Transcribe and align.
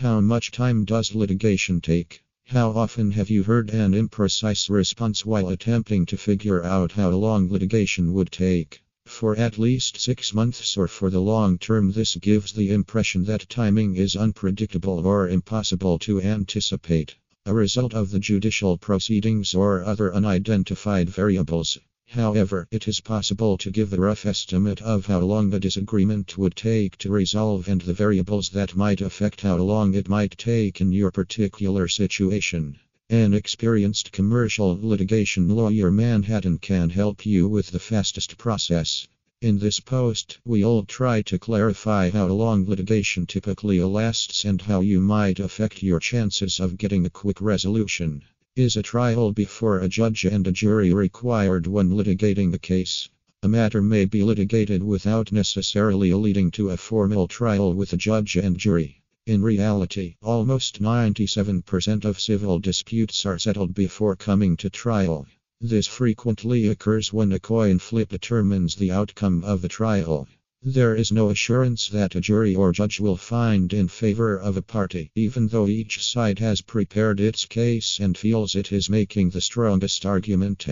How 0.00 0.18
much 0.22 0.50
time 0.50 0.86
does 0.86 1.14
litigation 1.14 1.82
take? 1.82 2.22
How 2.46 2.70
often 2.70 3.10
have 3.10 3.28
you 3.28 3.42
heard 3.42 3.68
an 3.68 3.92
imprecise 3.92 4.70
response 4.70 5.26
while 5.26 5.50
attempting 5.50 6.06
to 6.06 6.16
figure 6.16 6.64
out 6.64 6.92
how 6.92 7.10
long 7.10 7.50
litigation 7.50 8.14
would 8.14 8.32
take? 8.32 8.80
For 9.04 9.36
at 9.36 9.58
least 9.58 10.00
six 10.00 10.32
months 10.32 10.74
or 10.78 10.88
for 10.88 11.10
the 11.10 11.20
long 11.20 11.58
term, 11.58 11.92
this 11.92 12.16
gives 12.16 12.52
the 12.52 12.70
impression 12.70 13.24
that 13.24 13.50
timing 13.50 13.96
is 13.96 14.16
unpredictable 14.16 15.06
or 15.06 15.28
impossible 15.28 15.98
to 15.98 16.22
anticipate. 16.22 17.16
A 17.44 17.52
result 17.52 17.92
of 17.92 18.10
the 18.10 18.20
judicial 18.20 18.78
proceedings 18.78 19.54
or 19.54 19.84
other 19.84 20.14
unidentified 20.14 21.10
variables. 21.10 21.78
However, 22.14 22.66
it 22.72 22.88
is 22.88 22.98
possible 22.98 23.56
to 23.58 23.70
give 23.70 23.92
a 23.92 23.96
rough 23.96 24.26
estimate 24.26 24.82
of 24.82 25.06
how 25.06 25.20
long 25.20 25.54
a 25.54 25.60
disagreement 25.60 26.36
would 26.36 26.56
take 26.56 26.98
to 26.98 27.08
resolve 27.12 27.68
and 27.68 27.80
the 27.82 27.94
variables 27.94 28.48
that 28.48 28.74
might 28.74 29.00
affect 29.00 29.42
how 29.42 29.58
long 29.58 29.94
it 29.94 30.08
might 30.08 30.36
take 30.36 30.80
in 30.80 30.90
your 30.90 31.12
particular 31.12 31.86
situation. 31.86 32.80
An 33.10 33.32
experienced 33.32 34.10
commercial 34.10 34.76
litigation 34.82 35.50
lawyer 35.50 35.92
Manhattan 35.92 36.58
can 36.58 36.90
help 36.90 37.24
you 37.24 37.46
with 37.46 37.70
the 37.70 37.78
fastest 37.78 38.36
process. 38.36 39.06
In 39.40 39.60
this 39.60 39.78
post, 39.78 40.38
we'll 40.44 40.82
try 40.82 41.22
to 41.22 41.38
clarify 41.38 42.10
how 42.10 42.26
long 42.26 42.66
litigation 42.66 43.24
typically 43.24 43.80
lasts 43.84 44.44
and 44.44 44.60
how 44.60 44.80
you 44.80 45.00
might 45.00 45.38
affect 45.38 45.80
your 45.80 46.00
chances 46.00 46.58
of 46.58 46.76
getting 46.76 47.06
a 47.06 47.10
quick 47.10 47.40
resolution. 47.40 48.24
Is 48.56 48.76
a 48.76 48.82
trial 48.82 49.30
before 49.30 49.78
a 49.78 49.88
judge 49.88 50.24
and 50.24 50.44
a 50.44 50.50
jury 50.50 50.92
required 50.92 51.68
when 51.68 51.90
litigating 51.90 52.52
a 52.52 52.58
case? 52.58 53.08
A 53.44 53.48
matter 53.48 53.80
may 53.80 54.06
be 54.06 54.24
litigated 54.24 54.82
without 54.82 55.30
necessarily 55.30 56.12
leading 56.12 56.50
to 56.50 56.70
a 56.70 56.76
formal 56.76 57.28
trial 57.28 57.72
with 57.72 57.92
a 57.92 57.96
judge 57.96 58.36
and 58.36 58.58
jury. 58.58 59.02
In 59.24 59.40
reality, 59.40 60.16
almost 60.20 60.82
97% 60.82 62.04
of 62.04 62.20
civil 62.20 62.58
disputes 62.58 63.24
are 63.24 63.38
settled 63.38 63.72
before 63.72 64.16
coming 64.16 64.56
to 64.56 64.68
trial. 64.68 65.28
This 65.60 65.86
frequently 65.86 66.66
occurs 66.66 67.12
when 67.12 67.32
a 67.32 67.38
coin 67.38 67.78
flip 67.78 68.08
determines 68.08 68.74
the 68.74 68.90
outcome 68.90 69.44
of 69.44 69.64
a 69.64 69.68
trial. 69.68 70.26
There 70.62 70.94
is 70.94 71.10
no 71.10 71.30
assurance 71.30 71.88
that 71.88 72.14
a 72.14 72.20
jury 72.20 72.54
or 72.54 72.70
judge 72.72 73.00
will 73.00 73.16
find 73.16 73.72
in 73.72 73.88
favor 73.88 74.36
of 74.36 74.58
a 74.58 74.62
party, 74.62 75.10
even 75.14 75.48
though 75.48 75.66
each 75.66 76.04
side 76.04 76.38
has 76.40 76.60
prepared 76.60 77.18
its 77.18 77.46
case 77.46 77.98
and 77.98 78.16
feels 78.16 78.54
it 78.54 78.70
is 78.70 78.90
making 78.90 79.30
the 79.30 79.40
strongest 79.40 80.04
argument. 80.04 80.66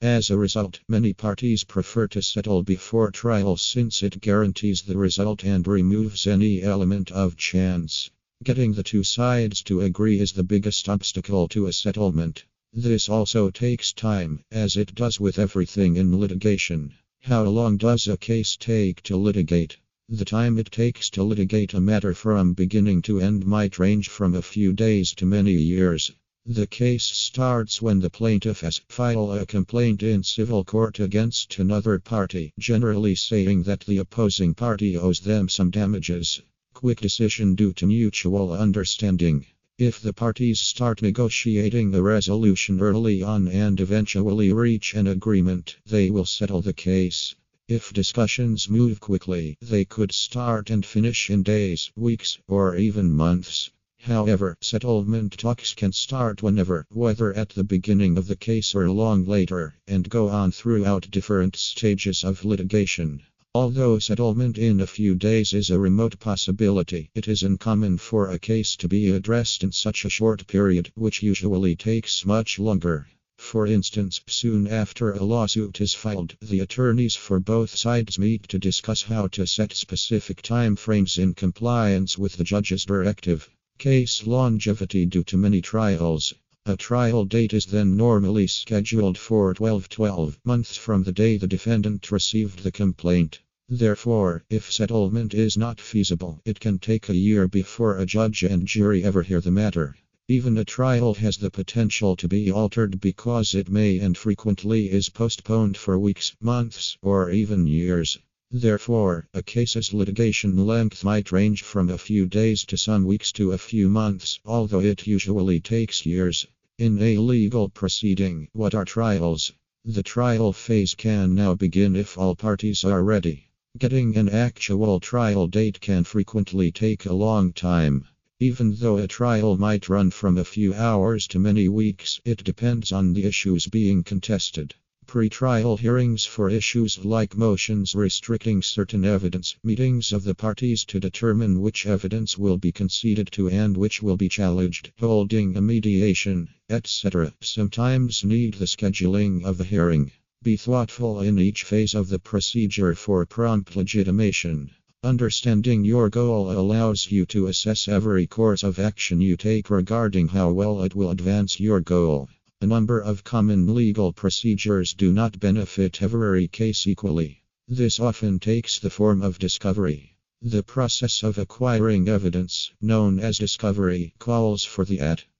As 0.00 0.28
a 0.28 0.36
result, 0.36 0.80
many 0.88 1.12
parties 1.12 1.62
prefer 1.62 2.08
to 2.08 2.20
settle 2.20 2.64
before 2.64 3.12
trial 3.12 3.56
since 3.56 4.02
it 4.02 4.20
guarantees 4.20 4.82
the 4.82 4.98
result 4.98 5.44
and 5.44 5.64
removes 5.68 6.26
any 6.26 6.60
element 6.60 7.12
of 7.12 7.36
chance. 7.36 8.10
Getting 8.42 8.72
the 8.72 8.82
two 8.82 9.04
sides 9.04 9.62
to 9.62 9.82
agree 9.82 10.18
is 10.18 10.32
the 10.32 10.42
biggest 10.42 10.88
obstacle 10.88 11.46
to 11.50 11.68
a 11.68 11.72
settlement. 11.72 12.44
This 12.72 13.08
also 13.08 13.50
takes 13.50 13.92
time, 13.92 14.42
as 14.50 14.76
it 14.76 14.96
does 14.96 15.20
with 15.20 15.38
everything 15.38 15.94
in 15.94 16.18
litigation. 16.18 16.94
How 17.26 17.44
long 17.44 17.76
does 17.76 18.08
a 18.08 18.16
case 18.16 18.56
take 18.56 19.00
to 19.04 19.16
litigate? 19.16 19.76
The 20.08 20.24
time 20.24 20.58
it 20.58 20.72
takes 20.72 21.08
to 21.10 21.22
litigate 21.22 21.72
a 21.72 21.80
matter 21.80 22.14
from 22.14 22.52
beginning 22.52 23.00
to 23.02 23.20
end 23.20 23.46
might 23.46 23.78
range 23.78 24.08
from 24.08 24.34
a 24.34 24.42
few 24.42 24.72
days 24.72 25.14
to 25.14 25.24
many 25.24 25.52
years. 25.52 26.10
The 26.44 26.66
case 26.66 27.04
starts 27.04 27.80
when 27.80 28.00
the 28.00 28.10
plaintiff 28.10 28.62
has 28.62 28.80
filed 28.88 29.38
a 29.38 29.46
complaint 29.46 30.02
in 30.02 30.24
civil 30.24 30.64
court 30.64 30.98
against 30.98 31.60
another 31.60 32.00
party, 32.00 32.52
generally 32.58 33.14
saying 33.14 33.62
that 33.62 33.86
the 33.86 33.98
opposing 33.98 34.52
party 34.52 34.96
owes 34.96 35.20
them 35.20 35.48
some 35.48 35.70
damages. 35.70 36.42
Quick 36.74 37.00
decision 37.00 37.54
due 37.54 37.72
to 37.74 37.86
mutual 37.86 38.52
understanding. 38.52 39.46
If 39.78 40.00
the 40.00 40.12
parties 40.12 40.60
start 40.60 41.00
negotiating 41.00 41.94
a 41.94 42.02
resolution 42.02 42.78
early 42.78 43.22
on 43.22 43.48
and 43.48 43.80
eventually 43.80 44.52
reach 44.52 44.94
an 44.94 45.06
agreement, 45.06 45.76
they 45.86 46.08
will 46.08 46.26
settle 46.26 46.60
the 46.60 46.74
case. 46.74 47.34
If 47.68 47.92
discussions 47.92 48.68
move 48.68 49.00
quickly, 49.00 49.56
they 49.62 49.84
could 49.86 50.12
start 50.12 50.70
and 50.70 50.84
finish 50.84 51.30
in 51.30 51.42
days, 51.42 51.90
weeks, 51.96 52.38
or 52.46 52.76
even 52.76 53.12
months. 53.12 53.70
However, 53.98 54.56
settlement 54.60 55.38
talks 55.38 55.74
can 55.74 55.92
start 55.92 56.42
whenever, 56.42 56.86
whether 56.90 57.32
at 57.32 57.48
the 57.48 57.64
beginning 57.64 58.18
of 58.18 58.26
the 58.26 58.36
case 58.36 58.74
or 58.74 58.90
long 58.90 59.24
later, 59.24 59.74
and 59.88 60.10
go 60.10 60.28
on 60.28 60.52
throughout 60.52 61.10
different 61.10 61.56
stages 61.56 62.22
of 62.22 62.44
litigation. 62.44 63.22
Although 63.54 63.98
settlement 63.98 64.56
in 64.56 64.80
a 64.80 64.86
few 64.86 65.14
days 65.14 65.52
is 65.52 65.68
a 65.68 65.78
remote 65.78 66.18
possibility, 66.18 67.10
it 67.14 67.28
is 67.28 67.42
uncommon 67.42 67.98
for 67.98 68.30
a 68.30 68.38
case 68.38 68.76
to 68.76 68.88
be 68.88 69.10
addressed 69.10 69.62
in 69.62 69.72
such 69.72 70.06
a 70.06 70.08
short 70.08 70.46
period, 70.46 70.90
which 70.94 71.22
usually 71.22 71.76
takes 71.76 72.24
much 72.24 72.58
longer. 72.58 73.08
For 73.36 73.66
instance, 73.66 74.22
soon 74.26 74.66
after 74.66 75.12
a 75.12 75.22
lawsuit 75.22 75.82
is 75.82 75.92
filed, 75.92 76.34
the 76.40 76.60
attorneys 76.60 77.14
for 77.14 77.40
both 77.40 77.76
sides 77.76 78.18
meet 78.18 78.48
to 78.48 78.58
discuss 78.58 79.02
how 79.02 79.26
to 79.28 79.46
set 79.46 79.74
specific 79.74 80.40
time 80.40 80.74
frames 80.74 81.18
in 81.18 81.34
compliance 81.34 82.16
with 82.16 82.36
the 82.36 82.44
judge's 82.44 82.86
directive. 82.86 83.50
Case 83.76 84.26
longevity 84.26 85.04
due 85.04 85.24
to 85.24 85.36
many 85.36 85.60
trials. 85.60 86.32
A 86.64 86.76
trial 86.76 87.24
date 87.24 87.52
is 87.52 87.66
then 87.66 87.96
normally 87.96 88.46
scheduled 88.46 89.18
for 89.18 89.52
12 89.52 89.88
12 89.88 90.38
months 90.44 90.76
from 90.76 91.02
the 91.02 91.10
day 91.10 91.36
the 91.36 91.48
defendant 91.48 92.12
received 92.12 92.62
the 92.62 92.70
complaint. 92.70 93.40
Therefore, 93.68 94.44
if 94.48 94.72
settlement 94.72 95.34
is 95.34 95.56
not 95.56 95.80
feasible, 95.80 96.40
it 96.44 96.60
can 96.60 96.78
take 96.78 97.08
a 97.08 97.16
year 97.16 97.48
before 97.48 97.98
a 97.98 98.06
judge 98.06 98.44
and 98.44 98.64
jury 98.64 99.02
ever 99.02 99.22
hear 99.22 99.40
the 99.40 99.50
matter. 99.50 99.96
Even 100.28 100.56
a 100.56 100.64
trial 100.64 101.14
has 101.14 101.36
the 101.36 101.50
potential 101.50 102.14
to 102.14 102.28
be 102.28 102.50
altered 102.50 103.00
because 103.00 103.56
it 103.56 103.68
may 103.68 103.98
and 103.98 104.16
frequently 104.16 104.88
is 104.88 105.08
postponed 105.08 105.76
for 105.76 105.98
weeks, 105.98 106.36
months, 106.40 106.96
or 107.02 107.30
even 107.30 107.66
years. 107.66 108.18
Therefore, 108.54 109.26
a 109.34 109.42
case's 109.42 109.92
litigation 109.92 110.66
length 110.66 111.02
might 111.04 111.32
range 111.32 111.62
from 111.62 111.88
a 111.88 111.98
few 111.98 112.26
days 112.26 112.64
to 112.66 112.76
some 112.76 113.04
weeks 113.04 113.32
to 113.32 113.52
a 113.52 113.58
few 113.58 113.88
months, 113.88 114.38
although 114.44 114.80
it 114.80 115.06
usually 115.06 115.58
takes 115.58 116.06
years. 116.06 116.46
In 116.78 117.00
a 117.00 117.18
legal 117.18 117.68
proceeding, 117.68 118.48
what 118.54 118.74
are 118.74 118.84
trials? 118.84 119.52
The 119.84 120.02
trial 120.02 120.52
phase 120.52 120.96
can 120.96 121.32
now 121.32 121.54
begin 121.54 121.94
if 121.94 122.18
all 122.18 122.34
parties 122.34 122.82
are 122.82 123.04
ready. 123.04 123.50
Getting 123.78 124.16
an 124.16 124.28
actual 124.28 124.98
trial 124.98 125.46
date 125.46 125.80
can 125.80 126.02
frequently 126.02 126.72
take 126.72 127.06
a 127.06 127.12
long 127.12 127.52
time. 127.52 128.06
Even 128.40 128.74
though 128.74 128.96
a 128.96 129.06
trial 129.06 129.56
might 129.56 129.88
run 129.88 130.10
from 130.10 130.36
a 130.36 130.44
few 130.44 130.74
hours 130.74 131.28
to 131.28 131.38
many 131.38 131.68
weeks, 131.68 132.20
it 132.24 132.42
depends 132.42 132.90
on 132.90 133.12
the 133.12 133.24
issues 133.24 133.68
being 133.68 134.02
contested. 134.02 134.74
Pre-trial 135.12 135.76
hearings 135.76 136.24
for 136.24 136.48
issues 136.48 137.04
like 137.04 137.36
motions 137.36 137.94
restricting 137.94 138.62
certain 138.62 139.04
evidence, 139.04 139.54
meetings 139.62 140.10
of 140.10 140.24
the 140.24 140.34
parties 140.34 140.86
to 140.86 140.98
determine 140.98 141.60
which 141.60 141.84
evidence 141.84 142.38
will 142.38 142.56
be 142.56 142.72
conceded 142.72 143.30
to 143.32 143.50
and 143.50 143.76
which 143.76 144.02
will 144.02 144.16
be 144.16 144.30
challenged, 144.30 144.90
holding 144.98 145.54
a 145.54 145.60
mediation, 145.60 146.48
etc., 146.70 147.34
sometimes 147.42 148.24
need 148.24 148.54
the 148.54 148.64
scheduling 148.64 149.44
of 149.44 149.60
a 149.60 149.64
hearing. 149.64 150.10
Be 150.42 150.56
thoughtful 150.56 151.20
in 151.20 151.38
each 151.38 151.64
phase 151.64 151.94
of 151.94 152.08
the 152.08 152.18
procedure 152.18 152.94
for 152.94 153.26
prompt 153.26 153.76
legitimation. 153.76 154.70
Understanding 155.04 155.84
your 155.84 156.08
goal 156.08 156.50
allows 156.50 157.10
you 157.10 157.26
to 157.26 157.48
assess 157.48 157.86
every 157.86 158.26
course 158.26 158.62
of 158.62 158.78
action 158.78 159.20
you 159.20 159.36
take 159.36 159.68
regarding 159.68 160.28
how 160.28 160.52
well 160.52 160.82
it 160.82 160.94
will 160.94 161.10
advance 161.10 161.60
your 161.60 161.82
goal. 161.82 162.30
A 162.62 162.66
number 162.66 163.00
of 163.00 163.24
common 163.24 163.74
legal 163.74 164.12
procedures 164.12 164.94
do 164.94 165.12
not 165.12 165.40
benefit 165.40 166.00
every 166.00 166.46
case 166.46 166.86
equally. 166.86 167.42
This 167.66 167.98
often 167.98 168.38
takes 168.38 168.78
the 168.78 168.88
form 168.88 169.20
of 169.20 169.40
discovery. 169.40 170.16
The 170.40 170.62
process 170.62 171.24
of 171.24 171.38
acquiring 171.38 172.08
evidence, 172.08 172.70
known 172.80 173.18
as 173.18 173.38
discovery, 173.38 174.14
calls 174.20 174.62
for 174.62 174.84
the 174.84 175.00
at 175.00 175.24